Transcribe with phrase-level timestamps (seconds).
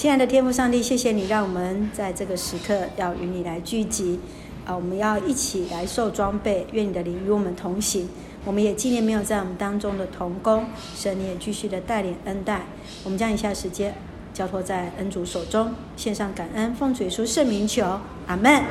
[0.00, 4.18] 亲爱的天父上帝，谢谢你让我们在这个时刻要与你来聚集，
[4.64, 8.08] 啊，我们要一起来受装备，愿你的灵与我们同行。
[8.46, 10.64] 我们也纪念没有在我们当中的同工，
[10.96, 12.62] 神你也继续的带领恩待。
[13.04, 13.94] 我们将以下时间
[14.32, 18.64] 交托在恩主手中，献上感恩，奉主耶稣圣名求，阿门。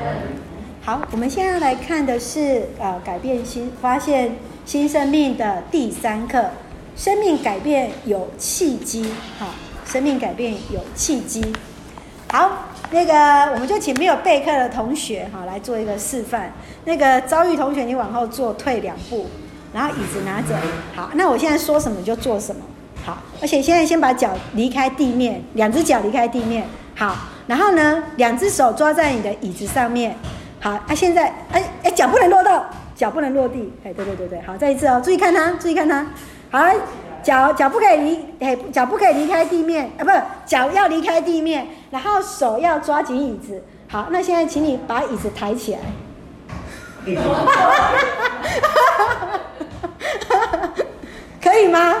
[0.82, 4.34] 好，我们现在来看的是呃，改变新发现
[4.66, 6.50] 新生命的第三课，
[6.96, 9.08] 生命改变有契机，
[9.38, 9.54] 好。
[9.90, 11.44] 生命改变有契机，
[12.28, 12.48] 好，
[12.92, 13.12] 那个
[13.52, 16.52] 我们就请没有备课的同学哈来做一个示范。
[16.84, 19.26] 那个遭遇同学，你往后坐，退两步，
[19.72, 20.54] 然后椅子拿着。
[20.94, 22.62] 好，那我现在说什么就做什么。
[23.04, 26.64] 好，而且现在先把脚离开地面，两只脚离开地面。
[26.94, 27.16] 好，
[27.48, 30.16] 然后呢，两只手抓在你的椅子上面。
[30.60, 33.72] 好，啊，现在哎哎，脚不能落到，脚不能落地。
[33.82, 36.06] 哎，对对对对，好，再一次哦，注意看他，注意看他。
[36.48, 36.60] 好。
[37.22, 40.10] 脚脚不可以离，哎，脚不可以离开地面，啊，不，
[40.46, 43.62] 脚要离开地面，然后手要抓紧椅子。
[43.88, 45.80] 好，那现在请你把椅子抬起来。
[51.42, 51.94] 可以吗？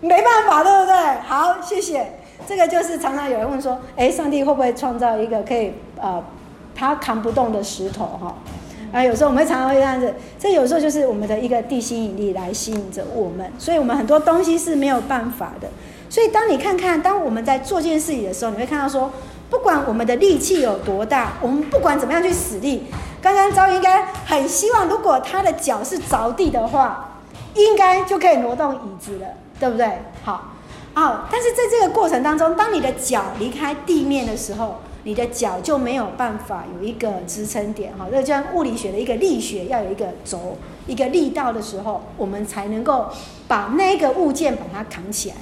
[0.00, 0.94] 没办法，对不对？
[1.26, 2.18] 好，谢谢。
[2.46, 6.22] 这个就是常常有人问说，哎，上帝会不会创造一个可以呃，
[6.74, 8.04] 他扛不动的石头？
[8.20, 8.34] 哈。
[8.92, 15.68] 啊，有时候我们会常常会这样子，这有时候就是我们的一个地心引力来吸引着我们，所以我们很多东西是没有办法的。
[16.10, 19.10] 所以当你看看，当我们在做这件事情的时候，你会看到说，
[19.48, 22.84] 不管我们的力气有多大，我们不管怎么样去使力，
[23.22, 27.18] 刚刚昭应该很希望，如果他的脚是着地的话，
[27.54, 29.26] 应该就可以挪动椅子了，
[29.58, 29.90] 对不对？
[30.22, 30.52] 好，
[30.92, 43.08] 好，但是在这个过程当中，当你的脚离开地面的时候，你的脚就没有办法有一个支撑点，哈，这就像物理学的一个力学要有一个轴、一个力道的时候，我们才能够
[43.48, 45.36] 把那个物件把它扛起来。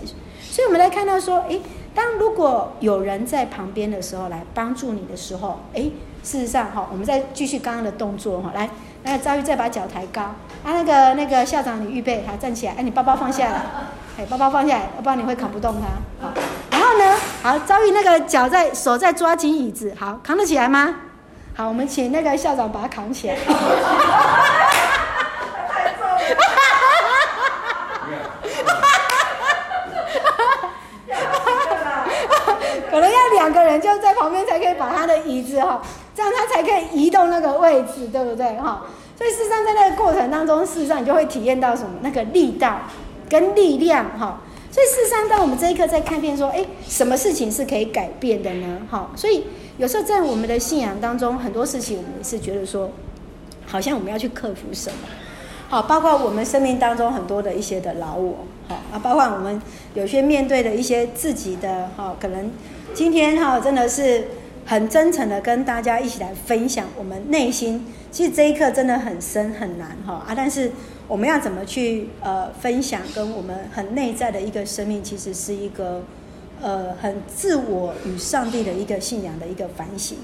[0.50, 1.61] 所以，我们来看到说，诶，
[1.94, 8.69] 当如果有人在旁边的时候来帮助你的时候，诶，事实上，哈，我们再继续刚刚的动作，哈，来，
[9.05, 13.62] 那个昭玉再把脚抬高，啊，那个那个校长，你预备好站起来，哎，你包包放下来，
[14.18, 16.33] 哎，包包放下来，要不然你会扛不动它，好。
[17.42, 20.95] 好，遭遇那个脚在手在抓紧椅子，好，扛得起来吗？
[21.56, 23.36] 好，我们请那个校长把他扛起来。
[25.68, 26.18] 太重了。
[32.90, 35.80] 可能要两个人就在旁边才可以把他的椅子哈，
[36.14, 38.83] 这样他才可以移动那个位置，对不对哈？
[39.17, 41.90] 所以事实上在那个过程当中，事实上你就会体验到什么？
[42.02, 42.80] 那个力道
[43.30, 44.40] 跟力量哈。
[44.73, 48.79] 所以事实上，当我们这一刻在看片说，哎，什么事情是可以改变的呢？
[48.89, 49.42] 好，所以
[49.79, 52.89] 有时候在我们的信仰当中，很多事情我们是觉得说，
[53.67, 55.09] 好像我们要去克服什么，
[55.69, 59.61] 好，包括我们生命当中很多的一些的老我，好啊，包括我们
[59.95, 62.53] 有些面对的一些自己的，哈，可能
[62.95, 64.29] 今天哈真的是
[64.67, 70.70] 很真诚的跟大家一起来分享我们内心，其实这一刻真的很深很难哈啊，但是。
[71.11, 76.05] 我们要怎么去呃分享，跟我们很内在的一个生命，其实是一个
[76.63, 80.17] 呃很自我与上帝的一个信仰的一个反省。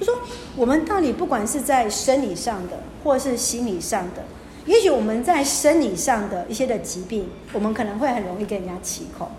[0.00, 0.12] 就说
[0.56, 4.24] 我们到底不管是在生理上的，或是心理上的，
[4.66, 9.30] 也许我们在生理上的一些的疾病，我们可能会很容易跟人家起口。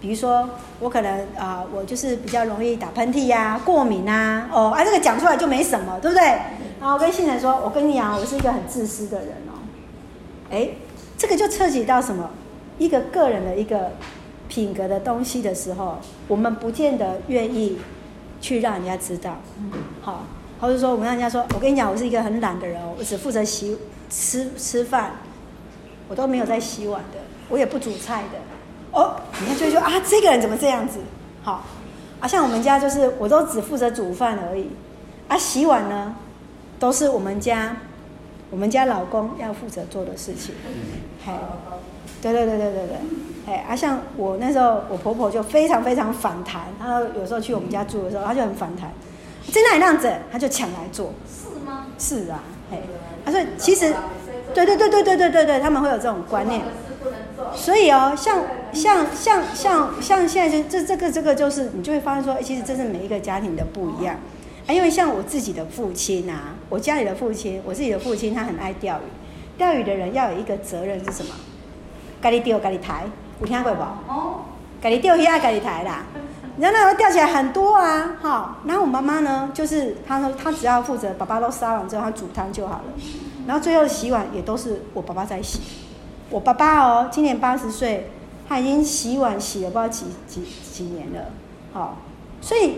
[0.00, 6.24] 比如说我可能啊、我就是比较容易打喷嚏呀、过敏啊，哦啊这个讲出来就没什么，对不对？
[6.80, 9.28] 然后我跟信人说，我跟你讲，我是一个很自私的人。
[10.50, 10.68] 哎，
[11.16, 12.30] 这个就涉及到什么？
[12.78, 13.90] 一个个人的一个
[14.48, 15.98] 品格的东西的时候，
[16.28, 17.76] 我们不见得愿意
[18.40, 19.36] 去让人家知道。
[20.00, 20.24] 好，
[20.60, 23.76] 或者说我们让人家说，我跟你讲，我是一个很懒的人哦，我只负责洗
[24.08, 25.16] 吃吃饭，
[26.08, 28.38] 我都没有在洗碗的，我也不煮菜的。
[28.92, 31.00] 哦，人家就会说啊，这个人怎么这样子？
[31.42, 31.64] 好，
[32.20, 34.70] 啊，像我们家就是，我都只负责煮饭而已，
[35.26, 36.14] 啊，洗碗呢，
[36.78, 37.76] 都是我们家。
[38.50, 40.54] 我们家老公要负责做的事情，
[41.24, 41.32] 嘿，
[42.22, 42.96] 对对对对对对，
[43.54, 48.90] 哎，啊，像我那时候，我婆婆就非常非常反弹，她有时候去我们家住的时候，她就很反弹，
[49.52, 51.12] 在那里那样子，她就抢来做。
[51.28, 51.86] 是吗？
[51.98, 52.82] 是啊，嘿，
[53.24, 53.94] 她说其实，
[54.54, 56.62] 对对对对对对对对，他们会有这种观念。
[57.54, 58.42] 所以哦，像
[58.72, 64.16] 像像像像现在就这这个这个就是，你就会发现说，其实这是每一个家庭的不一样。
[64.68, 69.02] 因为像我自己的父亲啊，我家里的父亲，我自己的父亲，他很爱钓鱼。
[69.56, 71.34] 钓鱼的人要有一个责任是什么？
[72.20, 73.04] 该你钓，该你抬，
[73.40, 73.82] 有听过不？
[73.82, 74.40] 哦。
[74.80, 76.04] 该你钓鱼啊，该你抬啦。
[76.58, 78.58] 然后呢，钓起来很多啊，哈。
[78.66, 82.84] 然后我妈妈呢，就是她说，她只要负责，爸爸都杀完之后，她煮汤就好了。
[83.46, 85.60] 然后最后洗碗也都是我爸爸在洗。
[86.30, 88.10] 我爸爸哦，今年八十岁，
[88.48, 91.30] 他已经洗碗洗了不知道几几几年了，
[91.72, 91.96] 好。
[92.40, 92.74] 所以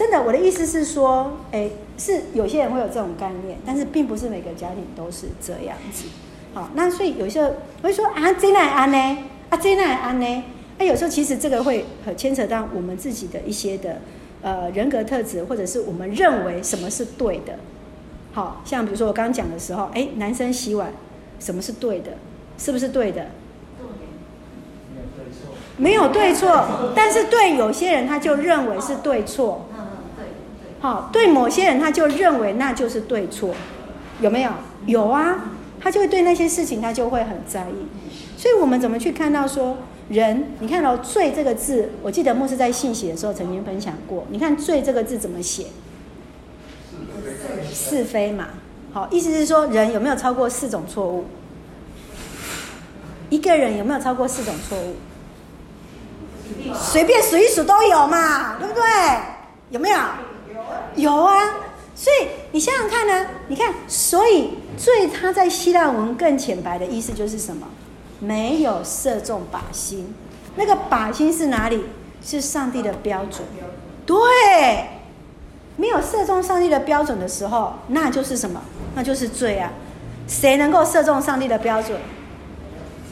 [0.00, 1.68] 真的，我的意思是说，哎，
[1.98, 6.06] 是有些人会有这种概念，但是并不是每个家庭都是这样子。
[6.54, 7.52] 好，那所以有时候
[7.82, 9.18] 我会说啊，这奈安呢？
[9.50, 10.44] 啊，这奈安呢？
[10.78, 14.00] 那有时候其实这个会很牵扯到我们自己的一些的
[14.40, 17.56] 呃人格特质，或者是我们认为什么是对的。
[18.32, 20.90] 好像比如说我刚刚讲的时候，哎，男生洗碗，
[21.38, 22.12] 什么是对的？
[22.56, 23.26] 是不是对的？
[25.76, 29.66] 没有对错，但是对有些人他就认为是对错。
[30.80, 33.54] 好，对某些人他就认为那就是对错，
[34.20, 34.50] 有没有？
[34.86, 35.36] 有啊。
[35.82, 37.88] 他就会对那些事情，他就会很在意。
[38.36, 39.78] 所以，我们怎么去看到说
[40.10, 40.52] 人？
[40.58, 44.26] 你看到“罪”这个字，我记得牧师在信息的时候曾经分享过。
[44.28, 45.68] 你看“罪”这个字怎么写？
[47.72, 48.48] 是非嘛。
[48.92, 51.24] 好，意思是说人有没有超过四种错误？
[53.30, 54.96] 一个人有没有超过四种错误？
[56.74, 58.82] 随便数一数都有嘛，对不对？
[59.70, 59.98] 有没有？
[60.96, 61.34] 有啊。
[61.94, 63.26] 所以你想想看呢？
[63.48, 67.66] 你看，所以罪它在希腊文更浅白的意思就是什么？
[68.20, 70.14] 没有射中靶心。
[70.56, 71.84] 那个靶心是哪里？
[72.22, 73.42] 是上帝的标准。
[74.06, 74.18] 对，
[75.76, 78.60] 没有射中上帝的标准的时候，那就是什么？
[78.94, 79.70] 那就是罪啊！
[80.26, 81.98] 谁能够射中上帝的标准？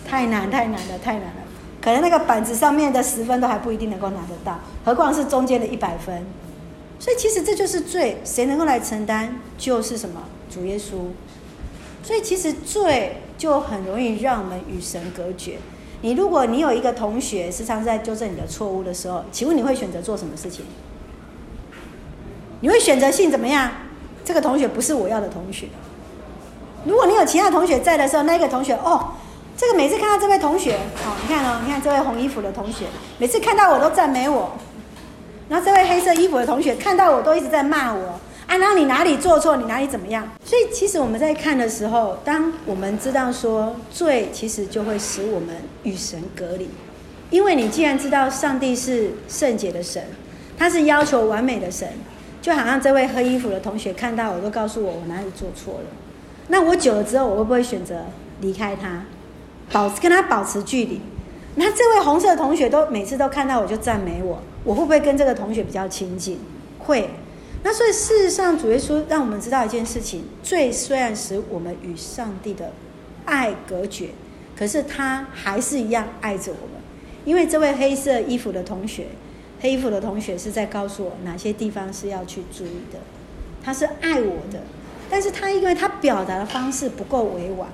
[0.06, 1.42] 太难，太难了，太难了。
[1.80, 6.26] 可能那个板子上面的十分都还不一定能够拿得到，何况是中间的一百分。
[6.98, 9.40] 所以其实这就是罪，谁能够来承担？
[9.56, 10.22] 就是什么？
[10.50, 11.10] 主耶稣。
[12.02, 15.58] 所以其实罪就很容易让我们与神隔绝。
[16.00, 20.64] 你如果你有一个同学时常在纠正你的错误的时候，请问你会选择做什么事情？
[22.60, 23.70] 你会选择性怎么样？
[24.24, 25.68] 这个同学不是我要的同学。
[26.84, 29.12] 如果你有其他同学在的时候，那个同学哦，
[29.56, 32.86] 这个每次看到这位同学，哦，你看哦，你看这位红衣服的同学，
[33.18, 34.52] 每次看到我都赞美我。
[35.48, 38.56] 然后这位黑色衣服的同学看到我都一直在骂我啊！
[38.56, 39.56] 然后你哪里做错？
[39.56, 40.28] 你哪里怎么样？
[40.44, 46.68] 所以其实我们在看的时候，当我们知道说罪，其实就会使我们与神隔离。
[47.30, 50.02] 因为你既然知道上帝是圣洁的神，
[50.58, 51.88] 他是要求完美的神，
[52.40, 55.86] 就好像这位黑衣服的同学看到我都告诉我我哪里做错了。
[56.48, 58.04] 那我久了之后，我会不会选择
[58.40, 59.04] 离开他，
[59.72, 61.00] 保跟他保持距离？
[61.58, 64.40] 那这位红色的同学都每次都看到我就赞美我。
[64.62, 66.38] 我会不会跟这个同学比较亲近？
[66.78, 67.10] 会。
[67.64, 72.70] 那所以事实上，主耶稣让我们知道一件事情：罪虽然使我们与上帝的
[73.24, 74.10] 爱隔绝，
[74.56, 76.80] 可是他还是一样爱着我们。
[77.24, 79.08] 因为这位黑色衣服的同学，
[79.60, 83.00] 黑衣服的同学是在告诉我哪些地方是要去注意的。
[83.60, 84.60] 他是爱我的，
[85.10, 87.68] 但是他因为他表达的方式不够委婉。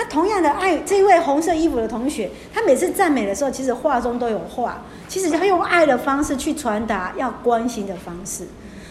[0.00, 4.82] 那同样的爱这位红色衣服的同学，他每次赞美的时候，其实话中都有话。
[5.06, 8.46] 其实他用爱的方式去传达要关心的方式，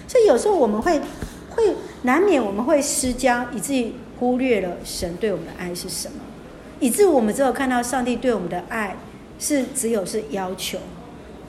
[0.08, 1.02] 所以有时候我们会
[1.50, 6.20] 会难免我们会失焦，以至于忽略了神对我们的爱是什么，
[6.80, 8.96] 以致我们只有看到上帝对我们的爱
[9.40, 10.78] 是只有是要求，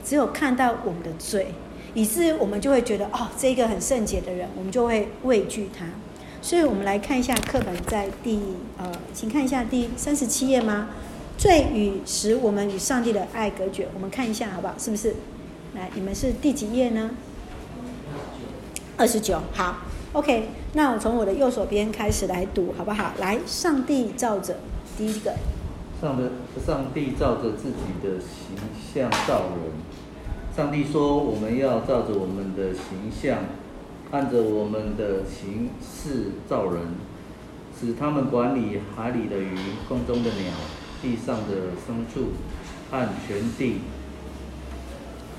[0.02, 1.48] 只有看到我们的罪，
[1.92, 5.84] 以致我们就会觉得哦，这个很圣洁的人，我们就会畏惧他。
[6.42, 8.40] 所以我们来看一下课本在第
[8.78, 10.88] 呃，请看一下第三十七页吗？
[11.36, 14.74] 罪与使我们与上帝的爱隔绝，我们看一下好不好？
[14.78, 15.14] 是不是？
[15.74, 17.10] 来，你们是第几页呢？
[18.96, 19.40] 二十九。
[19.52, 19.78] 好
[20.12, 20.48] ，OK。
[20.74, 23.12] 那我从我的右手边开始来读，好不好？
[23.18, 24.56] 来，上帝照着
[24.98, 25.34] 第一个。
[26.00, 26.30] 上的
[26.64, 28.56] 上帝照着自己的形
[28.94, 29.72] 象造人。
[30.56, 33.38] 上帝说：“我们要照着我们的形象，
[34.12, 36.82] 按着我们的形式造人，
[37.78, 39.56] 使他们管理海里的鱼、
[39.88, 40.52] 空中的鸟。”
[41.02, 42.32] 地上的牲畜
[42.90, 43.76] 和全地，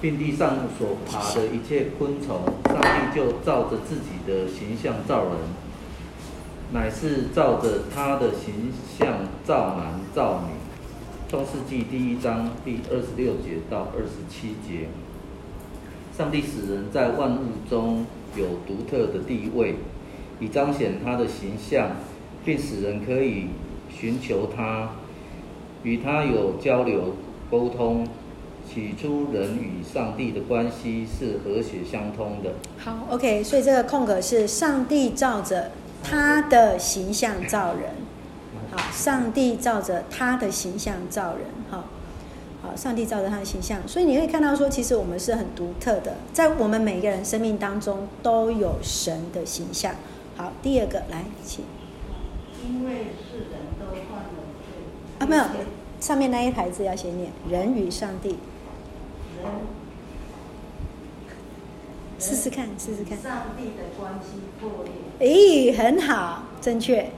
[0.02, 5.34] 并地上所爬的一切昆虫，上帝就照着自己的形象造人，
[6.74, 10.56] 乃是照着他的形象造男造女。
[11.30, 14.88] 创世纪第一章第二十六节到二十七节，
[16.16, 19.76] 上帝使人在万物中有独特的地位，
[20.40, 21.92] 以彰显他的形象，
[22.44, 23.48] 并使人可以
[23.90, 24.90] 寻求他。
[25.84, 27.16] 与他有交流
[27.50, 28.06] 沟通，
[28.72, 32.52] 起初人与上帝的关系是和谐相通的。
[32.78, 35.72] 好，OK，所以这个空格是上帝照着
[36.04, 37.94] 他的形象造人。
[38.70, 41.46] 好，上帝照着他的形象造人。
[42.76, 49.96] 上帝照着他的形象，所以你会看到说，其实我们是很独特的，在我们每个人生命当中都有神的形象。
[50.36, 51.64] 好，第二个来，请。
[52.64, 55.20] 因为是人都犯了罪。
[55.20, 55.44] 啊，没有，
[56.00, 58.38] 上面那一排字要先念“人与上帝”。
[59.42, 59.52] 人
[62.20, 63.18] 试试看，试试看。
[63.18, 64.92] 上帝的关系破裂。
[65.20, 67.10] 诶，很好，正确。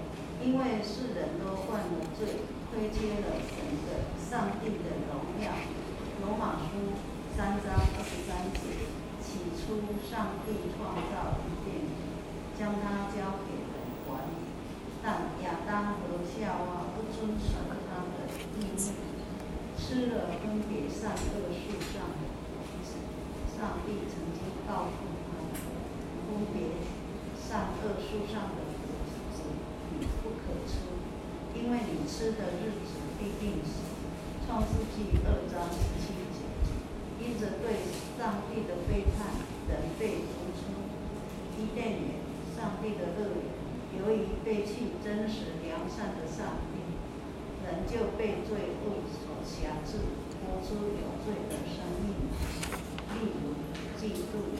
[0.43, 2.27] 因为世人都犯了罪，
[2.71, 3.55] 亏缺了神
[3.85, 3.89] 的、
[4.29, 4.71] 上帝。
[6.43, 6.99] 马书
[7.37, 8.91] 三章二十三节：
[9.23, 9.79] 起初，
[10.11, 11.87] 上帝创造伊甸，
[12.59, 13.71] 将它交给人
[14.03, 14.51] 管理，
[14.99, 18.27] 但亚当和夏娃不遵守他的
[18.59, 18.91] 意志，
[19.79, 22.99] 吃了分别善恶树上的果子。
[23.55, 25.55] 上帝曾经告诉他们，
[26.27, 26.83] 分别
[27.39, 28.91] 善恶树上的果
[29.31, 29.47] 子
[29.95, 30.91] 你不可吃，
[31.55, 33.79] 因为你吃的日子必定死。
[34.45, 36.13] 创世纪二章十七，
[37.23, 37.87] 因着对
[38.19, 39.31] 上帝的背叛，
[39.71, 40.75] 人被逐出
[41.57, 42.19] 伊甸园，
[42.51, 43.47] 上帝的乐园。
[43.95, 46.83] 由于背弃真实良善的上帝，
[47.63, 50.03] 人就被罪恶所辖制，
[50.43, 52.27] 活出有罪的生命。
[53.13, 53.55] 例如
[53.95, 54.59] 嫉妒、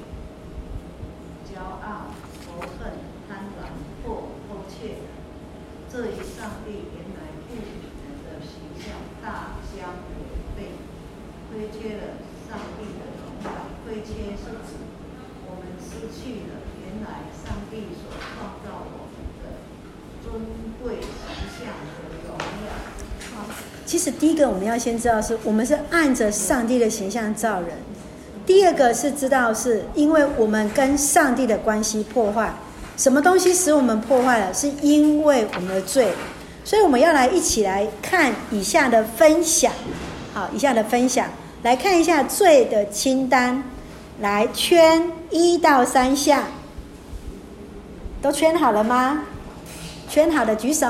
[1.44, 2.94] 骄傲、仇恨、
[3.28, 3.74] 贪婪
[4.06, 5.04] 或偷窃，
[5.92, 10.16] 这与上帝原来赋予人的形象大相违
[10.56, 10.72] 背，
[11.50, 12.04] 亏缺了
[12.48, 13.46] 上帝的荣耀。
[13.84, 14.78] 亏缺是指
[15.46, 19.60] 我们失去了原来上帝所创造我们的
[20.24, 20.40] 尊
[20.82, 22.72] 贵形象和荣耀。
[23.36, 23.50] 好，
[23.86, 27.70] 其实第一个我们要先知道是我们是按着上帝的形象造人。
[28.46, 32.52] 第二个是知道，是因为我们跟上帝的关系破坏，
[32.98, 34.54] 什么东西使我们破坏了？
[34.54, 36.12] 是因为我们的罪，
[36.66, 39.72] 所以我们要来一起来看以下的分享。
[40.34, 41.28] 好，以下的分享
[41.62, 43.64] 来看一下罪的清单，
[44.20, 46.44] 来圈一到三项，
[48.22, 49.22] 都圈好了吗？
[50.10, 50.86] 圈好的举手。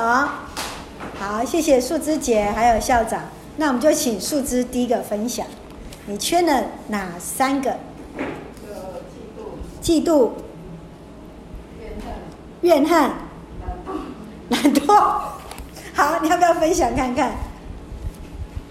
[1.23, 3.21] 好，谢谢树枝姐还有校长，
[3.55, 5.47] 那我们就请树枝第一个分享。
[6.05, 7.77] 你缺了哪三个？
[9.81, 10.31] 嫉妒、嫉妒、
[11.79, 12.11] 怨恨、
[12.59, 13.11] 怨恨、
[14.49, 15.21] 懒惰。
[15.93, 17.31] 好，你要不要分享看看？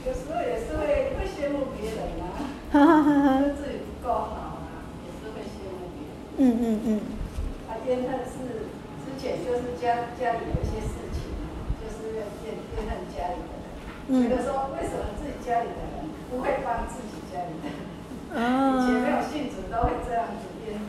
[0.07, 2.37] 有时候也是会会羡慕别人啊，
[2.71, 3.41] 哈哈哈哈。
[3.57, 4.61] 自己不够好啊，
[5.07, 5.89] 也是会羡慕
[6.37, 6.53] 别人。
[6.53, 7.01] 嗯嗯嗯。
[7.71, 8.69] 啊，怨恨是
[9.07, 10.93] 之前就是家家里有一些事
[12.13, 13.53] 怨怨怨恨家里的
[14.13, 17.91] 人，觉得说为什么自己家里的人不会帮自己家里的人。
[18.33, 20.81] 以前没有信主都会这样子怨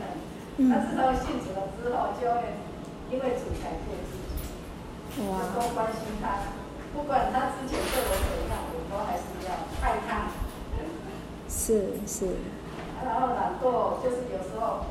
[0.70, 2.56] 但是到信主了之后，就会
[3.12, 6.48] 因为主改变自己，我多关心他，
[6.94, 9.52] 不管他之前对我怎样，我都还是要
[9.84, 10.32] 爱他。
[11.48, 12.26] 是是。
[13.04, 14.88] 然后懒惰就是有时候，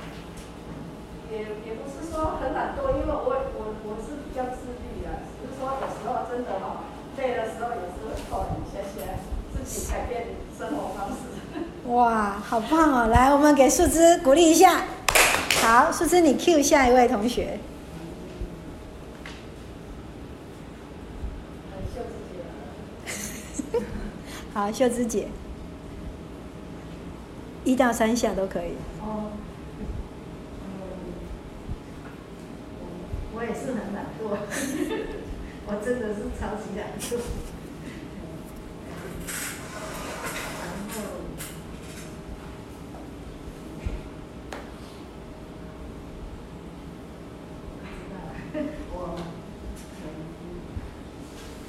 [1.31, 4.69] 也也不是说很懒惰，因为我我我是比较自
[5.63, 6.83] 说有时候真的哈，
[7.17, 7.93] 累的时候也是
[9.53, 10.25] 自己改变
[10.57, 11.15] 生活方式。
[11.89, 13.07] 哇，好棒哦！
[13.07, 14.83] 来，我们给树枝鼓励一下。
[15.61, 17.59] 好，树枝，你 Q 下一位同学。
[24.53, 25.29] 好，秀芝姐。
[27.63, 28.73] 一到三下都可以。
[29.01, 29.31] 哦。
[33.35, 34.37] 我也是很懒惰，
[35.65, 37.19] 我真的是超级感动。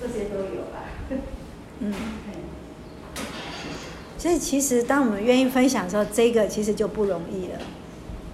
[0.01, 0.85] 这些都有吧？
[1.81, 1.95] 嗯。
[4.19, 7.59] 所以，其实当我们愿意分享的时候，这个其实就不容易了，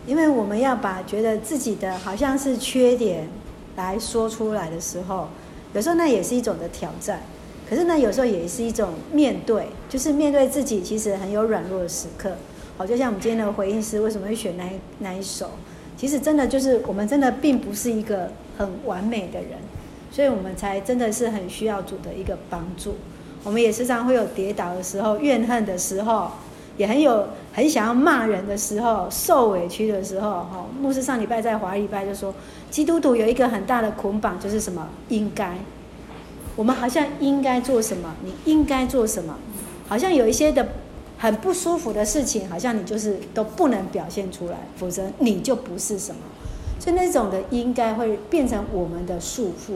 [0.07, 3.29] 因为我们要把觉得自己的好像是缺点
[3.77, 5.29] 来说出来的时候，
[5.75, 7.23] 有时候那也是一种的挑战。
[7.69, 12.33] 可是呢，有时候也是一种面对，就是面对自己其实很有软弱的时刻。
[12.77, 15.51] 好，就像我们今天的回应诗为什么会选那一那一首？
[15.97, 19.59] 其实真的就是我们真的并不是一个很完美的人，
[20.11, 22.97] 所以我们才真的是很需要主的一个帮助。
[23.45, 26.33] 我们也时常会有跌倒的时候、怨恨的时候，
[26.81, 30.31] 也很有很想要骂人的时候、受委屈的时候。
[30.31, 32.35] 哈，牧师上礼拜在华礼拜就说，
[32.71, 34.89] 基督徒有一个很大的捆绑，就是什么？
[35.11, 35.59] 应该。
[36.57, 38.15] 我们好像应该做什么？
[38.25, 39.37] 你应该做什么？
[39.89, 40.67] 好像有一些的
[41.19, 46.23] 很不舒服的事情，好像你就是都不能表现出来，否则你就不是什么。
[46.79, 49.75] 所以那种的应该会变成我们的束缚。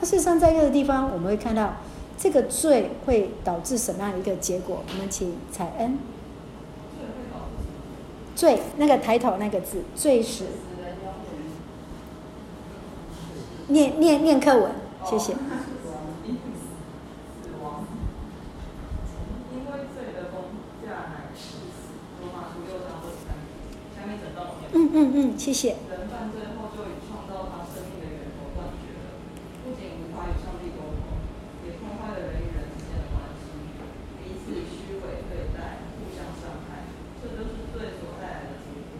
[0.00, 1.76] 那事实上，在这个地方，我们会看到。
[2.22, 4.82] 这个罪会导致什么样的一个结果？
[4.92, 5.96] 我们请彩恩。
[8.40, 10.46] 最，那个抬头那个字，最是。
[13.68, 14.72] 念念念课文，
[15.04, 15.34] 谢谢。
[15.34, 15.52] 嗯嗯
[16.24, 16.56] 嗯，
[19.44, 20.16] 谢谢
[20.80, 21.92] 价乃是死，
[22.24, 23.60] 罗马书六章二十三节。
[23.92, 25.76] 下面整段我念嗯嗯嗯，谢谢。
[25.92, 29.20] 人犯罪后就与创造他生命的源头断绝了，
[29.68, 31.20] 不仅无法与上帝沟通，
[31.68, 33.52] 也破坏了人与人之间的关系，
[34.16, 36.88] 彼此虚伪对待，互相伤害，
[37.20, 38.98] 这就是罪所带来的结果。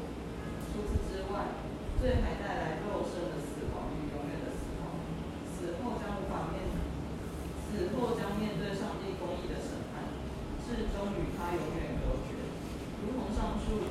[0.71, 1.59] 除此之外，
[1.99, 4.95] 罪还带来肉身的死亡与永远的死亡，
[5.51, 6.63] 死后将无法面，
[7.67, 10.07] 死后将面对上帝公义的审判，
[10.65, 12.39] 至终与他永远隔绝。
[13.05, 13.85] 如同上述，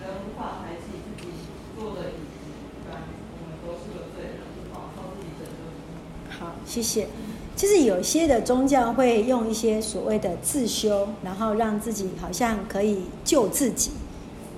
[0.00, 1.28] 人无法抬起自己
[1.76, 2.52] 坐的椅子，
[2.88, 5.96] 但我们都是个罪人，无法靠自己拯救自己。
[6.28, 7.08] 好，谢谢。
[7.56, 13.90] 就是有些的宗教会用一些所谓的自修，然后让自己好像可以救自己。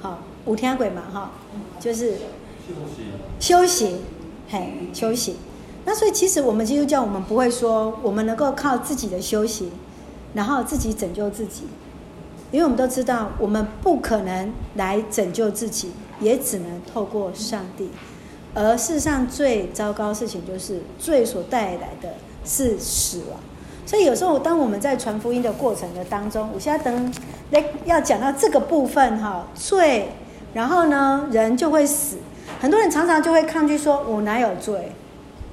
[0.00, 1.30] 好，五天鬼嘛，哈，
[1.78, 2.16] 就是
[3.38, 4.00] 修行，
[4.50, 5.36] 嘿，修行。
[5.86, 9.70] 那所以其实我们基督教，我们不会说我们能够靠自己的修行，
[10.34, 11.62] 然后自己拯救自己。
[12.52, 17.88] 因为我们都知道，我们不可能来拯救自己，也只能透过上帝。
[18.54, 22.14] 而事实上，最糟糕的事情就是罪所带来的
[22.44, 23.38] 是死亡。
[23.86, 27.12] 所以有时候，当我们在传福音的过程的当中，我现在等
[27.84, 30.10] 要讲到这个部分哈，罪，
[30.54, 32.18] 然后呢，人就会死。
[32.60, 34.92] 很多人常常就会抗拒说：“我哪有罪？”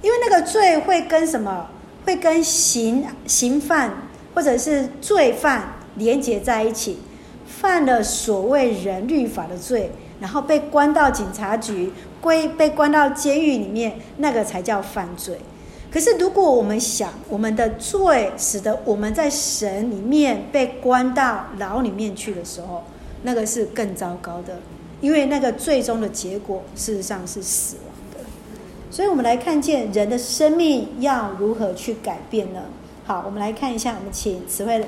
[0.02, 1.68] 因为那个罪会跟什么？
[2.06, 3.92] 会跟刑刑犯
[4.34, 5.74] 或者是罪犯。
[5.96, 7.00] 连接在一起，
[7.48, 15.38] 犯了所谓人律法的罪，然后被关到警察局，归被关到监狱里面，那个才叫犯罪。
[15.92, 22.84] 可是如果我们想，我们的罪使得我们在神里面被关到牢里面去的时候，
[23.24, 24.60] 那个是更糟糕的，
[25.02, 28.26] 因为那个最终的结果事实上是死亡的。
[28.92, 32.64] 所以，我们来看见人的生命要如何去改变呢？
[33.06, 34.86] 好，我们来看一下，我们请词汇。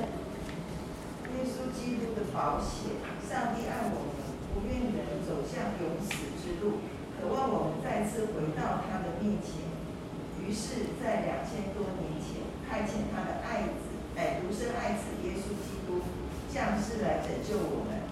[2.32, 2.96] 保险，
[3.28, 4.24] 上帝爱我们，
[4.56, 6.80] 不愿人走向永死之路，
[7.20, 9.60] 渴望我们再次回到他的面前。
[10.40, 16.00] 于是，在两千多年前，派遣他的爱子，哎，独生爱子耶稣基督
[17.02, 18.04] 来拯救我们，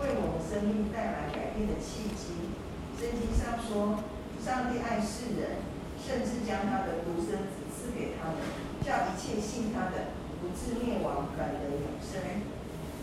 [0.00, 2.52] 为我们生命带来改变的契机。
[2.94, 4.00] 圣经上说，
[4.38, 5.64] 上帝爱世人，
[5.98, 8.40] 甚至将他的独生子赐给他们，
[8.84, 12.20] 叫一切信他的，不至灭亡，反得永生。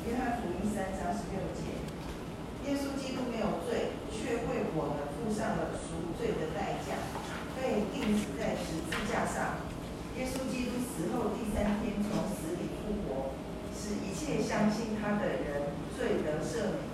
[0.08, 1.78] 约翰福音三章十六节，
[2.66, 6.98] 耶稣基督没有罪，却为我们付上了赎罪的代价，
[7.54, 9.62] 被钉死在十字架上。
[10.18, 13.36] 耶稣基督死后第三天从死里复活，
[13.76, 16.90] 使一切相信他的人罪得赦免。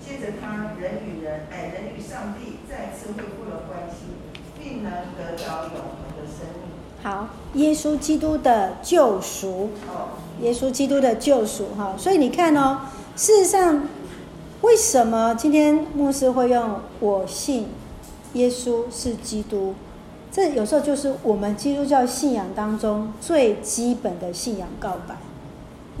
[0.00, 4.04] 借着他，人与人，哎，人与上帝再次恢复了关系，
[4.58, 6.68] 并能得着永恒的生命。
[7.02, 9.70] 好，耶稣基督的救赎。
[10.42, 12.80] 耶稣基督的救赎，哈，所以你看哦，
[13.16, 13.88] 事实上，
[14.60, 17.68] 为什么今天牧师会用“我信
[18.34, 19.74] 耶稣是基督”？
[20.30, 25.16] 这有时候就是我们基督教信仰当中最基本的信仰告白。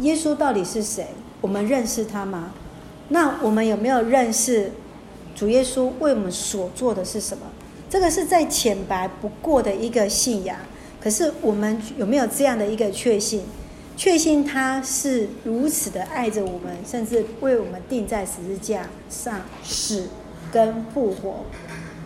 [0.00, 1.08] 耶稣到底是谁？
[1.40, 2.50] 我们认识他吗？
[3.08, 4.72] 那我们有没有认识
[5.34, 7.46] 主耶稣为我们所做的是什么？
[7.88, 10.56] 这个是再浅白不过的一个信仰。
[11.00, 13.42] 可是我们有没有这样的一个确信？
[13.96, 20.08] 确信他是如此的爱着我们，甚至为我们钉在十字架上死
[20.50, 21.44] 跟复活。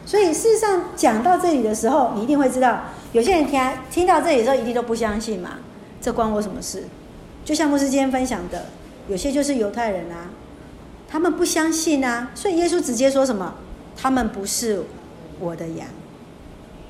[0.07, 3.61] 所以事实上讲到这里的时候，你一定会知道，有些人听
[3.91, 5.59] 听到这里的时候，一定都不相信嘛。
[6.01, 6.85] 这关我什么事？
[7.45, 8.67] 就像牧师今天分享的，
[9.09, 10.31] 有些就是犹太人啊，
[11.15, 12.33] 他们不相信啊。
[12.35, 13.55] 所以耶稣直接说什么？
[13.97, 14.83] 他们不是
[15.39, 15.87] 我的羊，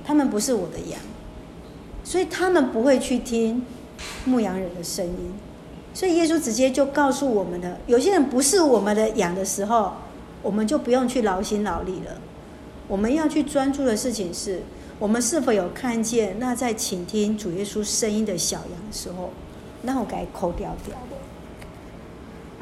[0.03, 0.99] 他们不是我的羊，
[2.03, 3.63] 所以他们不会去听。
[4.25, 5.35] 牧羊人的声音，
[5.93, 9.93] 所以耶稣直接就告诉我们的：有些人不是我们的羊的时候，
[10.43, 12.21] 我们就不用去劳心劳力了。
[12.89, 14.63] 我们要去专注的事情是，
[14.99, 19.31] 我们是否有看见那在倾听主耶稣声音的小羊的时候，
[19.83, 20.97] 那我该抠掉掉。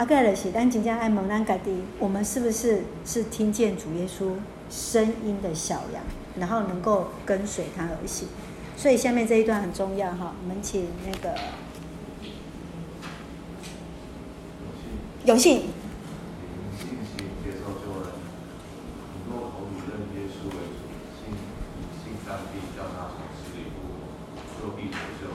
[0.02, 4.32] 阿盖勒西，但即将爱蒙兰盖迪，我们是不是是听见主耶稣
[4.68, 6.02] 声音的小羊，
[6.40, 8.26] 然后能够跟随他而行？
[8.76, 11.38] 所以下面这一段很重要哈，我们请那个
[15.26, 15.60] 永信。
[15.60, 15.70] 信
[16.76, 18.10] 信心接受救恩，
[19.14, 19.38] 以口
[19.70, 20.82] 语认耶稣为主，
[21.14, 21.30] 信
[22.02, 25.30] 信上帝叫他从死里复活，就必得救。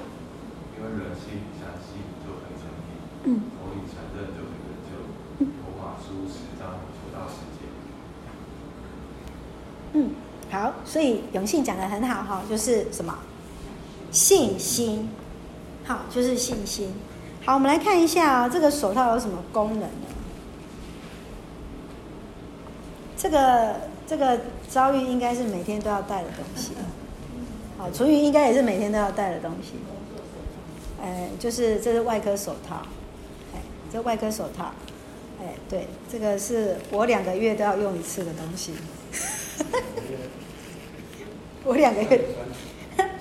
[0.76, 4.92] 因为人心里相信就可以成义，口里承认就可以得救。
[5.40, 7.68] 罗马书十章九到十节。
[9.94, 10.12] 嗯，
[10.52, 13.18] 好，所以永信讲得很好哈，就是什么？
[14.12, 15.10] 信心，
[15.86, 16.94] 好，就是信心。
[17.46, 20.08] 好，我们来看一下啊，这个手套有什么功能呢？
[23.18, 26.74] 这个这个遭遇应该是每天都要带的东西。
[27.78, 29.74] 好，厨余应该也是每天都要带的东西。
[31.02, 32.78] 哎，就是这是外科手套，
[33.54, 34.72] 哎，这外科手套，
[35.40, 38.74] 哎，对，这个是我两个月都要用一次的东西。
[41.64, 42.22] 我两个月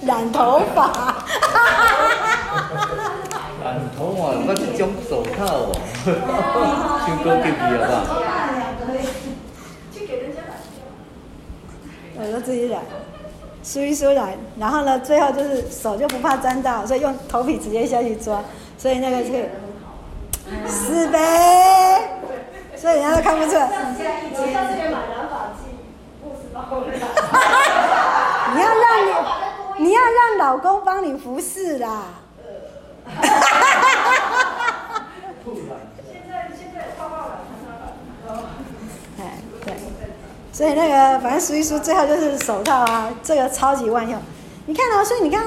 [0.03, 1.25] 染头发。
[3.63, 5.73] 染头发，那是种手套哦，
[7.05, 7.93] 去过给你了吧？
[9.93, 10.51] 去给人家染
[12.15, 12.25] 掉。
[12.25, 12.81] 我就自己染。
[13.65, 18.45] 梳一梳染，然后呢，最后就是手就不怕沾到，所以用头皮直接下去抓，
[18.79, 19.51] 所以那个是，
[20.69, 21.19] 是呗，
[22.77, 23.69] 所以人家都看不出来。
[28.55, 32.05] 你要让你，你要让老公帮你服侍啦。
[35.45, 35.55] 现
[36.29, 37.31] 在现在泡泡染，
[38.27, 38.45] 常常染。
[39.21, 39.21] 哎，
[39.65, 39.75] 对。
[40.53, 44.19] 所以那个反正数一数，最后就是手套啊，这个超级万用。
[44.67, 45.45] 你看到、哦，所以你看，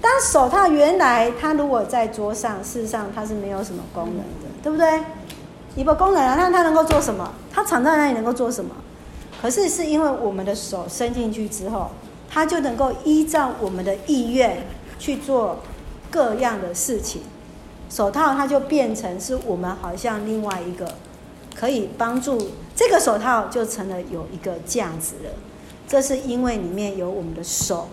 [0.00, 5.00] 当手套原来它如果在桌上，事实上它是没有什么功能的，对不对？
[5.74, 7.32] 你把功能啊，那它能够做什么？
[7.52, 8.74] 它藏在那里能够做什么？
[9.40, 11.90] 可是是因为我们的手伸进去之后，
[12.30, 14.66] 它就能够依照我们的意愿
[14.98, 15.58] 去做
[16.10, 17.22] 各样的事情。
[17.90, 20.94] 手套它就变成是我们好像另外一个。
[21.54, 25.30] 可以帮助这个手套就成了有一个价值了，
[25.86, 27.88] 这是因为里面有我们的手，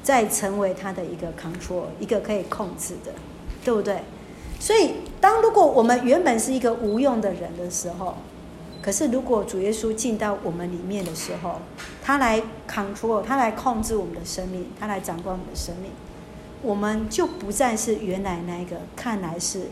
[0.00, 3.10] 在成为它的一个 control，一个可以控制的，
[3.64, 4.04] 对不对？
[4.60, 8.14] 所以当如果我们原本是一个无用的人的时候，
[8.82, 11.60] 可是如果主耶稣进到我们里面的时候，
[12.02, 15.90] 他来 control，他来控制我们的生命，他来掌管我们的生命，
[16.62, 19.68] 我们就不再是原来那个看来是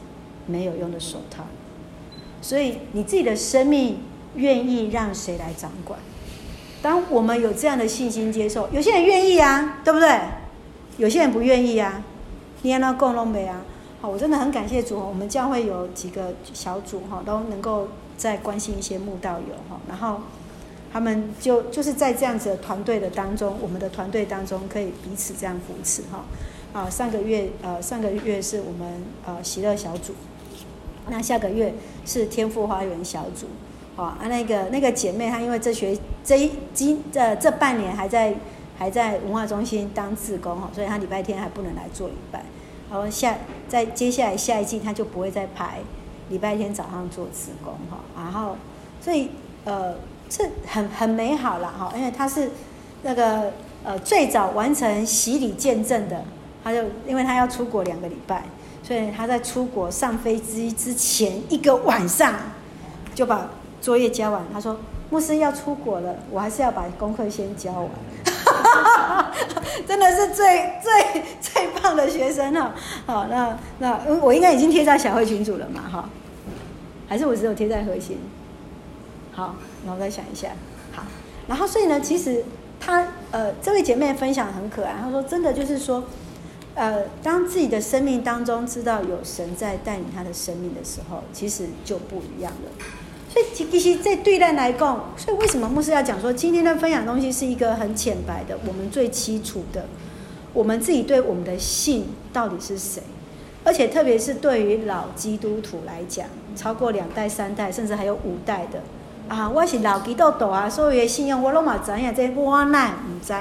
[0.47, 1.45] 没有用的手套。
[2.41, 4.01] 所以你自己的生命
[4.37, 6.01] 愿意让谁来掌管？
[6.81, 10.19] 当我们有这样的信心接受，有些人愿意啊，对不对？
[10.97, 12.03] 有些人不愿意啊。
[12.63, 13.63] 你看到共荣美啊，
[14.01, 20.21] 好，我真的很感谢主，我们教会有几个小组哈，都能够在关心一些慕道友哈，然后
[20.93, 26.25] 他们就就是在这样子的团队的当中，我们的团队当中可以彼此这样扶持哈。
[26.73, 30.13] 啊，上个月呃上个月是我们呃喜乐小组。
[31.11, 33.47] 那下个月是天赋花园小组，
[33.97, 38.35] 好啊，那个那个姐妹她因为这学这一今这这半年还在
[38.79, 42.45] 还在文化中心当志工哈，所以她礼拜天还不能来做礼拜，
[42.91, 43.37] 然后下
[43.69, 45.79] 在接下来下一季他就不会再排
[46.29, 48.57] 礼拜天早上做志工哈，然后
[49.01, 49.31] 所以
[49.65, 49.95] 呃
[50.29, 52.51] 这很很美好了哈，因为他是
[53.03, 53.53] 那个
[53.85, 56.25] 呃最早完成洗礼见证的，
[56.65, 58.43] 他就因为他要出国两个礼拜。
[58.81, 62.35] 所以他在出国上飞机之前一个晚上
[63.15, 63.51] 就把
[63.83, 64.43] 作业交完。
[64.51, 64.79] 他说
[65.11, 67.91] ：“牧师要出国了，我还是要把功课先交完。”
[69.87, 72.75] 真的是最最最棒的学生哈！
[73.07, 75.83] 好，那那我应该已经贴在小会群组了嘛？
[75.91, 76.09] 哈，
[77.09, 78.19] 还是我只有贴在核心？
[79.33, 80.49] 好，那我再想一下。
[80.93, 81.03] 好，
[81.47, 82.45] 然后所以呢，其实
[82.81, 84.95] 他呃，这位姐妹分享很可爱。
[85.03, 86.05] 她说：“真的就是说。”
[86.75, 92.71] 呃，当自己的生命当中知道有神在带领他的生命的时候，其实就不一样了。
[93.39, 99.85] 所以其实，在对待来讲，所以为什么牧师要讲说，今天的分享东西是一个很浅白的，我们最基础的，
[100.53, 103.01] 我们自己对我们的信到底是谁？
[103.65, 108.81] 而且特别是对于老基督徒来讲，超过两代、三代，甚至还有五代的
[109.29, 113.33] 啊，我是老基督徒啊，所有的信仰我拢嘛知影，这我难唔知，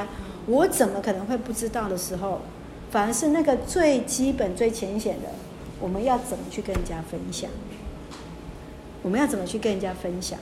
[0.45, 2.41] 我怎么可能会不知道的时候？
[2.91, 5.29] 反而是那个最基本、最浅显的，
[5.81, 7.49] 我们要怎么去跟人家分享？
[9.07, 10.37] 我们要怎么去跟人家分享？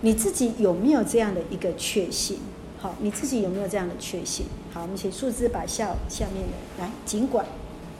[0.00, 2.40] 你自己有没有这样的一个确信？
[2.80, 4.46] 好，你自己有没有这样的确信？
[4.72, 7.44] 好，我们请数字把下下面的来，尽管。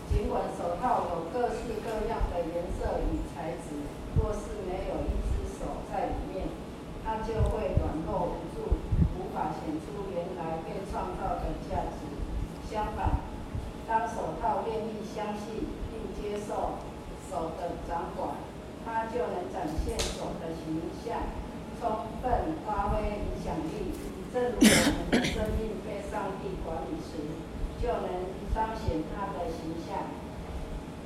[0.08, 3.76] 尽管手套有各式各样的颜色与材质，
[4.16, 6.48] 若是没有一只手在里面，
[7.04, 8.80] 它就会软弱无助，
[9.20, 12.08] 无法显出原来被创造的价值。
[12.72, 13.20] 相反，
[13.86, 16.80] 当手套愿意相信并接受
[17.28, 18.32] 手的掌管，
[18.84, 21.18] 它就能展现手的形象，
[21.80, 23.90] 充分发挥影响力。
[24.36, 27.24] 正如我们的生命被上帝管理时，
[27.80, 30.12] 就能彰显他的形象。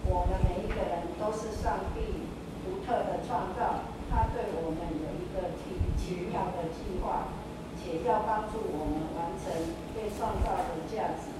[0.02, 2.26] 我们每一个人都是上帝
[2.66, 7.30] 独特的创造，他对我们有一个奇奇妙的计划，
[7.78, 9.46] 且要帮助我们完成
[9.94, 11.30] 被创造的价值。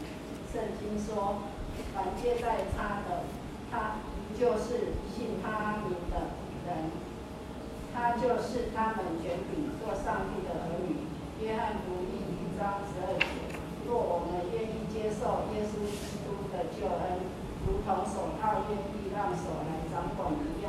[0.55, 1.43] 圣经说
[1.91, 3.27] ：“凡接待他的，
[3.67, 3.99] 他
[4.39, 6.39] 就是信他名的
[6.71, 6.87] 人。”
[7.93, 11.10] 他就是他们权柄做上帝的儿女。
[11.41, 13.57] 约翰福音一章十二节：
[13.89, 17.17] 若我们愿意接受耶稣基督的救恩，
[17.65, 20.69] 如同手套愿意让手来掌管一样，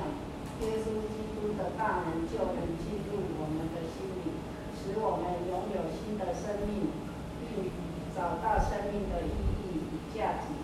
[0.64, 4.32] 耶稣基督的大能就能进入我们的心里，
[4.80, 6.88] 使我们拥有新的生命，
[7.44, 7.68] 并
[8.16, 9.36] 找到生命的意
[9.68, 10.56] 义与价值。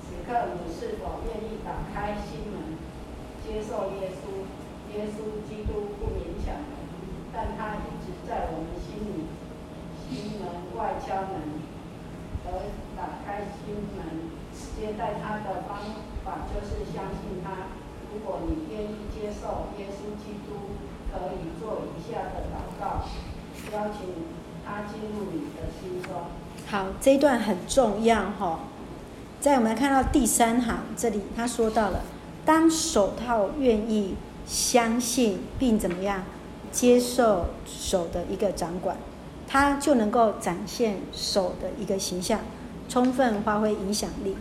[0.00, 2.80] 此刻你是否愿意打开心门，
[3.44, 4.48] 接受耶稣？
[4.96, 6.72] 耶稣基督不勉强人，
[7.32, 9.24] 但他一直在我们心里，
[10.12, 11.40] 心门外敲门，
[12.44, 12.52] 而
[12.94, 14.28] 打开心门
[14.76, 15.78] 接待他的方
[16.22, 17.72] 法就是相信他。
[18.12, 20.76] 如果你愿意接受耶稣基督，
[21.10, 23.08] 可以做以下的祷告，
[23.72, 24.28] 邀请
[24.66, 26.12] 他进入你的心中。
[26.68, 28.60] 好，这一段很重要哈，
[29.40, 32.02] 在我们看到第三行这里，他说到了，
[32.44, 34.14] 当手套愿意。
[34.44, 36.24] 相信并怎么样
[36.72, 38.96] 接受手的一个掌管，
[39.52, 42.40] 他就能够展现手的一个形象，
[42.88, 44.34] 充分发挥影响力。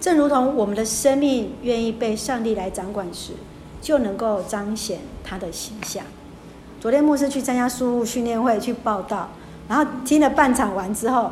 [0.00, 3.34] 正如同我们的生命愿意被上帝来掌管时，
[3.80, 6.02] 就能够彰显他的形象。
[6.80, 9.28] 昨天牧师去参加书务训练会去报道，
[9.68, 11.30] 然后听了半场完之后，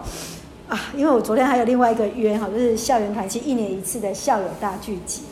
[0.69, 5.23] 啊，因为我昨天还有另外一个约哈，就是校园团契一年一次的校友大聚集。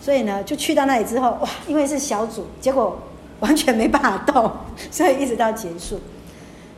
[0.00, 2.98] 所以呢，就去到那里之后，哇，因为是小组，结果
[3.40, 4.50] 完全没办法动，
[4.90, 6.00] 所以一直到结束。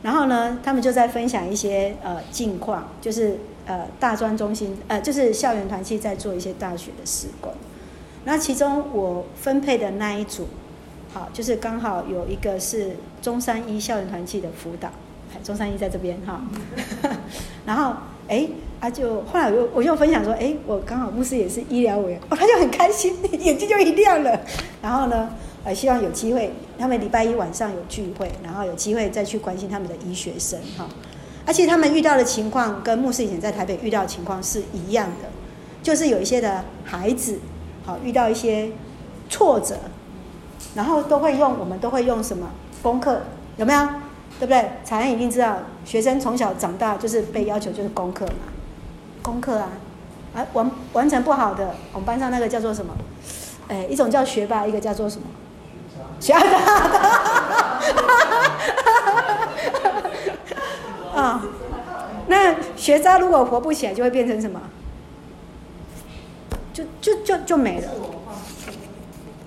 [0.07, 7.51] 然后呢，他们就在分享一些呃近况，就是呃大专中心呃就是校园团契在做一些大学的施工。
[8.23, 10.47] 那其中我分配的那一组，
[11.13, 14.89] 好，就是刚好有一个是中山医校园团契的辅导，
[15.43, 16.41] 中山医在这边哈。
[17.67, 17.93] 然后
[18.29, 18.47] 哎。
[18.79, 24.39] 啊，就后来我又我又分享说，哎，我刚好牧师也是医疗委员，哦，他就很开心， 眼睛就一亮了。
[24.83, 25.27] 然后呢，
[25.67, 30.87] 呃，希望有机会，他们礼拜一晚上有聚会，然后有机会再去关心他们的医学生哈。
[31.45, 35.27] 而且他们遇到的情况跟牧师以前在台北遇到的情况是一样的，
[35.83, 37.39] 就是有一些的孩子，
[37.83, 38.71] 好遇到一些
[39.29, 39.75] 挫折，
[40.73, 42.49] 然后都会用我们都会用什么
[42.81, 43.23] 功课，
[43.57, 43.85] 有没有？
[44.39, 44.71] 对不对？
[44.85, 48.53] 彩安一定知道，学生从小长大就是被要求就是功课嘛。
[49.21, 49.71] 功课啊，
[50.33, 52.95] 啊完完成不好的，我们班上那个叫做什么？
[53.67, 55.27] 哎，一种叫学霸，一个叫做什么？
[56.21, 56.39] 学渣。
[61.15, 61.41] 啊，
[62.27, 64.61] 那学渣如果活不起来，就会变成什么？
[66.73, 67.89] 就就就就没了。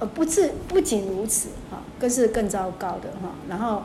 [0.00, 3.82] 呃，不是，不仅如此，哈，更是更糟糕的哈，然后。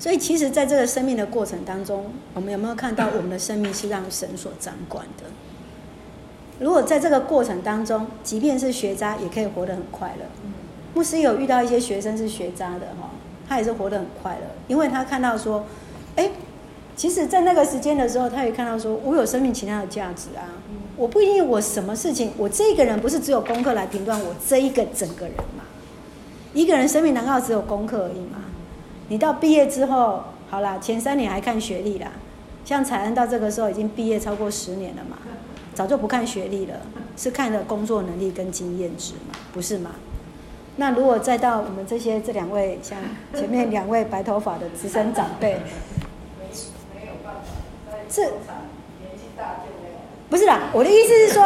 [0.00, 5.24] 所以，其实，在这个生命的过程当中，我们有没有看到我们的生命是让神所掌管的？
[6.60, 10.24] 如果在这个过程当中，即便是学渣，也可以活得很快乐。
[10.98, 13.10] 牧师有遇到一些学生是学渣的哈，
[13.48, 15.64] 他也是活得很快乐，因为他看到说，
[16.16, 16.28] 哎，
[16.96, 20.58] 其实，在那个时间的时候，他也看到说，我有生命其他的价值啊，
[20.96, 25.62] 我不一定我什么事情，我这个人不是只有功课来评断我这一个整个人嘛？
[26.52, 28.40] 一个人生命难道只有功课而已吗？
[29.06, 32.10] 你到毕业之后，好啦，前三年还看学历啦。
[32.64, 35.18] 像彩恩到这个时候已经毕业超过十年了嘛，
[35.74, 36.74] 早就不看学历了，
[37.16, 39.92] 是看的工作能力跟经验值嘛，不是吗？
[40.78, 42.98] 那如果再到我们这些这两位，像
[43.34, 45.60] 前面两位白头发的资深长辈，
[48.08, 48.32] 这。
[50.30, 51.42] 不是啦，我的意思是说，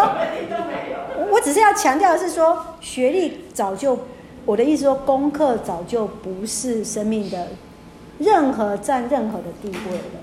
[1.31, 3.99] 我只是要强调的是说，学历早就。
[4.45, 7.47] 我的意思说，功课早就不是生命的
[8.19, 10.21] 任何占任何的地位了。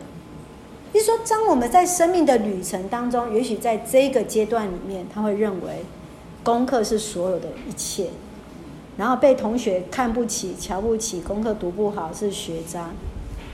[0.92, 5.86] 就是说，当我们在生命的旅程当中，也许在这个阶段里面，他会认为
[6.44, 8.10] 功课是所有的一切，
[9.00, 12.90] 然后被同学看不起、瞧不起，功课读不好是学渣，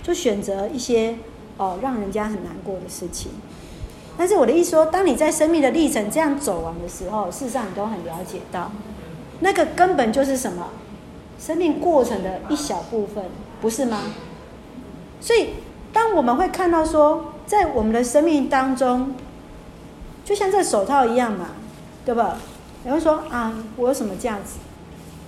[0.02, 1.16] 就选择一些
[1.58, 3.32] 哦让人家很难过的事情。
[4.18, 8.72] 但是我的意思说，当你在生命的历程这样走完的时候，事实上你都很了解到。
[9.42, 10.70] 那个根本就是什么？
[11.40, 13.26] 生命过程的一小部分，
[13.62, 14.02] 不是吗？
[15.22, 15.50] 所以，
[15.94, 19.14] 当我们会看到说，在我们的生命当中，
[20.24, 21.50] 就像这手套一样嘛，
[22.04, 22.40] 对吧？
[22.84, 24.65] 有人说啊，我有什么价值？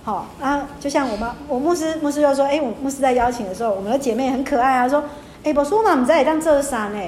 [0.08, 5.04] 好啊，就像我们，我牧师，牧师又说，哎，我牧师在邀请的时候，我们的姐妹很可爱啊，说，
[5.44, 6.98] 哎，我说我们在当这啥呢？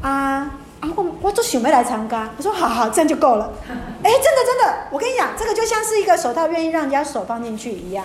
[0.00, 0.60] 啊。
[0.78, 2.30] 啊，我我都准备来参加。
[2.36, 3.50] 我说好好，这样就够了。
[3.68, 8.04] 哎，真的真的，我跟你讲，这个就像是一个手套，愿意让人家手放进去一样，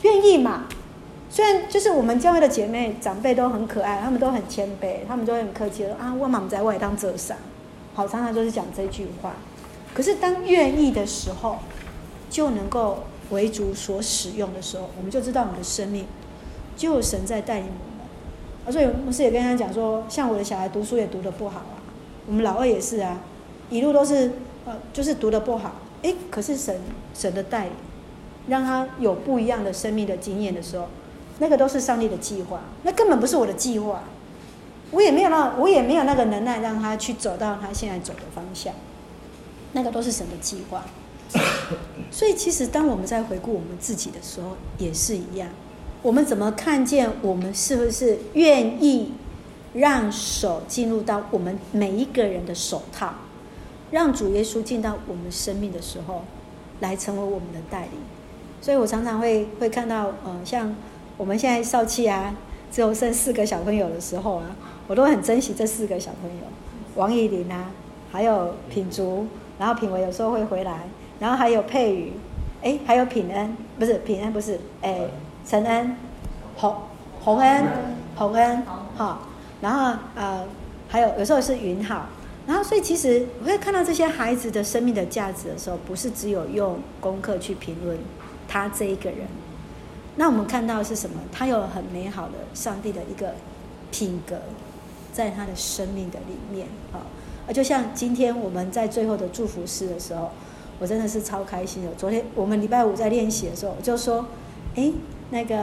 [0.00, 0.64] 愿意嘛。
[1.30, 7.36] 虽然就是我们教会的姐妹长辈都很可爱，他们都很谦卑，他们都很客气说啊，我妈妈在外当这啥，
[7.94, 9.30] 好，常常就是讲这句话。
[9.94, 11.58] 可是当愿意的时候，
[12.28, 16.06] 就能够为主所使用的时候，我们就知道我们的生命
[16.76, 18.06] 就有神在带领我们。
[18.64, 21.82] 啊，所以牧师也跟他讲说，像我的小孩读书也读得不好啊，
[22.26, 23.20] 我们老二也是啊，
[23.70, 24.30] 一路都是
[24.64, 25.72] 呃，就是读得不好。
[26.02, 26.80] 诶，可是神
[27.14, 27.72] 神的带领，
[28.48, 30.86] 让他有不一样的生命的经验的时候，
[31.38, 34.02] 那个都是上帝的计划，那根本不是我的计划。
[34.90, 38.74] 我也没有让，我也没有那个能耐让他去走到他现在走的方向，
[39.72, 40.84] 那个都是神的计划。
[42.10, 45.48] 所以，其实当我们在回顾我们自己的时候，也是一样。
[46.02, 49.12] 我们怎么看见我们是不是愿意
[49.72, 53.14] 让手进入到我们每一个人的手套，
[53.90, 56.24] 让主耶稣进到我们生命的时候，
[56.80, 57.92] 来成为我们的带领。
[58.60, 60.74] 所以我常常会会看到，呃，像
[61.16, 62.34] 我们现在少气啊，
[62.70, 64.56] 只有剩四个小朋友的时候啊。
[64.88, 66.44] 我都很珍惜这四个小朋友，
[66.96, 67.70] 王以琳啊，
[68.10, 69.26] 还有品竹，
[69.58, 70.88] 然后品维有时候会回来，
[71.22, 72.12] 然后还有佩瑜，
[72.62, 75.02] 哎，还有品恩，不是品恩，不是，哎，
[75.46, 75.94] 陈恩，
[76.56, 76.74] 洪
[77.20, 77.64] 洪恩，
[78.16, 78.60] 洪恩，
[78.96, 79.22] 好，
[79.60, 80.44] 然后呃，
[80.88, 82.08] 还有有时候是云好，
[82.44, 87.96] 然后所以其实我会看到这些孩子的生命的价值的时候，不是只有用功课去评论
[88.48, 89.20] 他这一个人，
[90.16, 91.20] 那我们看到的是什么？
[91.30, 93.32] 他有很美好的上帝的一个
[93.92, 94.36] 品格。
[95.12, 97.04] 在他的生命的里面啊，
[97.46, 100.30] 啊，就像今天我们在最后的祝福诗的时候，
[100.82, 101.90] 我真的是超开心的。
[101.96, 104.26] 昨天我们礼拜五在练习的时候，我就说，
[104.74, 104.90] 哎，
[105.30, 105.56] 那个，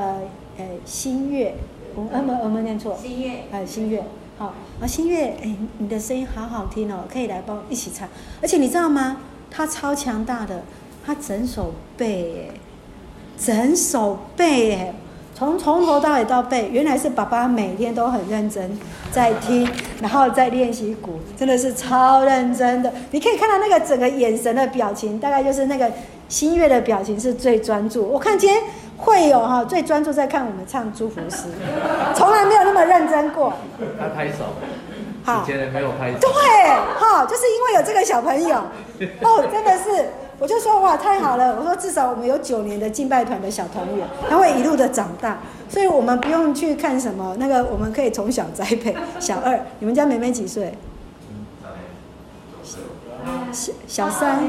[0.58, 1.56] 呃，新月，
[1.94, 4.02] 我们我们我们念错，新月，哎，新月，
[4.38, 8.08] 好，啊，新月，哎，你的声音好好听哦，可以来帮我一起唱。
[8.42, 9.18] 而且你知道吗？
[9.52, 10.64] 他超强大的，
[11.06, 12.56] 他整首背，哎，
[13.38, 14.94] 整首背，哎。
[15.40, 18.78] 从从头到尾到背，原来是爸爸每天都很认真
[19.10, 19.66] 在听，
[20.02, 22.92] 然后在练习鼓，真的是超认真的。
[23.12, 25.90] 你可以看到那个整个眼神的表情，大概就是那个
[26.28, 28.06] 新月的表情是最专注。
[28.06, 28.62] 我看今天
[28.98, 31.46] 会有哈最专注在看我们唱祝福诗，
[32.14, 33.54] 从来没有那么认真过。
[33.98, 34.44] 他拍手，
[35.24, 36.18] 好，以前人没有拍手。
[36.20, 36.30] 对，
[37.00, 38.58] 哈，就是因为有这个小朋友，
[39.22, 40.10] 哦，真的是。
[40.40, 41.54] 我就说哇，太好了！
[41.60, 48.96] 我说至少我们有九年的敬拜团的小团员，他会一路的长大，所以我们不用去看什么那个，我们可以从小栽培。
[49.20, 50.74] 小二，你们家妹妹几岁？
[53.52, 54.40] 小小三。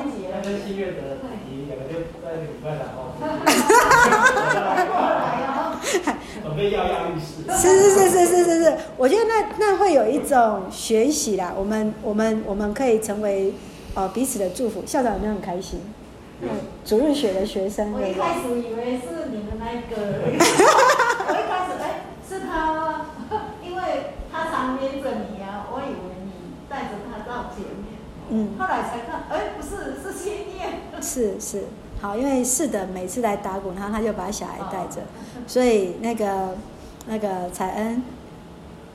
[7.50, 13.53] 是是是是是是是，我觉得那那会有一种学习啦，我们我们我们可以成为。
[13.94, 15.81] 哦，彼此的祝福，校长有没有很开心？
[16.42, 16.48] 嗯，
[16.87, 23.05] 主日学的学生，我一开始以为是你们那个， 我一开始哎，是他，
[23.62, 23.83] 因为
[24.33, 26.33] 他常黏着你啊，我以为你
[26.68, 27.98] 带着他到前面，
[28.31, 31.64] 嗯，后来才看，哎，不是，是新念，是是，
[32.00, 36.57] 好，因为是的，每次来打鼓，然后他就把小孩带着，哦、所以那个
[37.07, 38.03] 那个彩恩，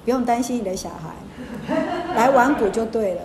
[0.03, 1.13] 不用担心你的小孩，
[2.15, 3.21] 来玩鼓就对了。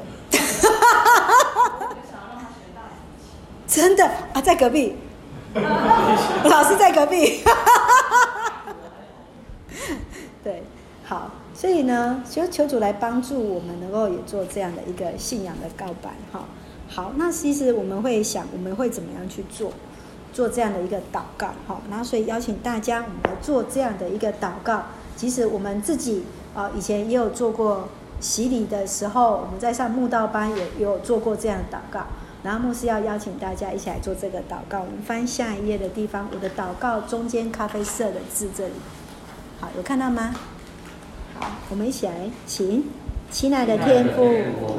[3.71, 4.97] 真的啊，在隔壁，
[5.55, 7.41] 老师在隔壁。
[10.43, 10.65] 对，
[11.05, 16.11] 好，所以呢，求求主来帮助我们，能够也做这样的一个信仰的告白。
[16.33, 16.47] 哈，
[16.89, 19.73] 好，那其实我们会想，我们会怎么样去做，
[20.33, 21.51] 做这样的一个祷告。
[21.69, 24.83] 哈，然后所以邀请大家，我们来做这样的一个祷告。
[25.15, 26.25] 其实我们自己
[26.57, 27.89] 啊，以前也有做过
[28.21, 32.01] 洗礼的时候，我们在上慕道班也有做过这样的祷告。
[32.43, 34.81] 然后牧师要邀请大家一起来做这个祷告。
[34.81, 38.73] 我们翻下一页的地方，我的祷告中间咖啡色的字这里，
[39.61, 40.35] 好，有看到吗？
[41.39, 42.13] 好，我们一起来，
[42.47, 42.85] 请，
[43.31, 44.27] 亲爱的天父，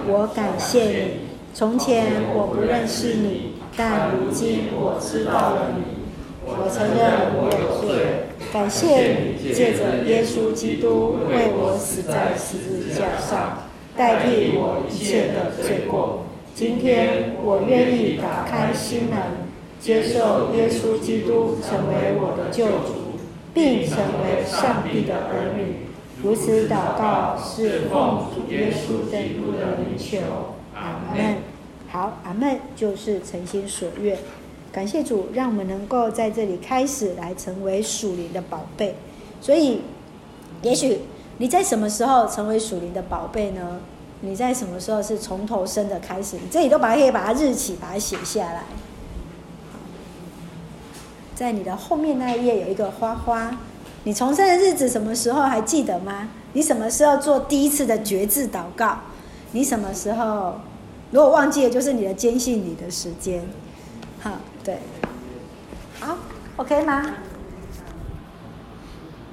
[0.07, 1.31] 我感谢你。
[1.53, 6.01] 从前我不认识你，但如今我知道了你。
[6.43, 16.25] 我承认我有罪，感谢你借着耶稣基督为我死在十字架上，代替我一切的罪过。
[16.61, 19.17] 今天我愿意打开心门，
[19.79, 23.17] 接受耶稣基督成为我的救主，
[23.51, 25.87] 并成为上帝的儿女。
[26.21, 30.19] 如此祷告是奉主耶稣基督的名求。
[30.75, 31.37] 阿门。
[31.89, 34.15] 好，阿门就是诚心所愿。
[34.71, 38.93] 感谢主，让我们能够在这里开始来成为属灵的宝贝。
[39.41, 39.81] 所以，
[40.61, 40.99] 也许
[41.39, 43.79] 你在什么时候成为属灵的宝贝呢？
[44.21, 46.37] 你在什么时候是从头生的开始？
[46.37, 48.63] 你这里都把可以把它日期把它写下来。
[51.35, 53.57] 在你的后面那一页有一个花花，
[54.03, 56.29] 你重生的日子什么时候还记得吗？
[56.53, 58.99] 你什么时候做第一次的决志祷告？
[59.53, 60.55] 你什么时候？
[61.09, 63.43] 如果忘记了，就是你的坚信你的时间。
[64.19, 64.31] 好，
[64.63, 64.77] 对，
[65.99, 66.15] 好
[66.57, 67.15] ，OK 吗？